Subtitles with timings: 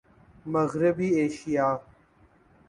[0.45, 1.69] مغربی ایشیا